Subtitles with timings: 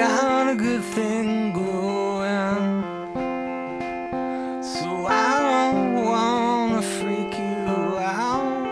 [0.00, 2.82] got a good thing going.
[4.62, 8.66] So I don't wanna freak you out.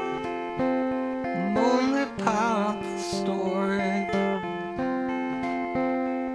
[0.59, 3.97] I'm only part of the story.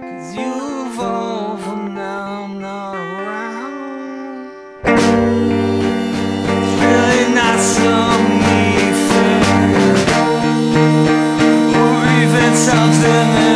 [0.02, 0.52] Cause you
[0.86, 4.52] evolve and now I'm not around.
[6.54, 8.26] It's really not some
[9.10, 9.38] thing.
[11.82, 13.53] Or even something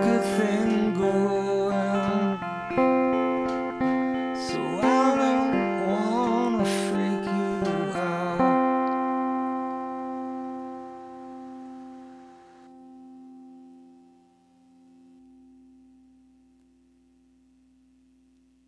[0.00, 0.79] good thing.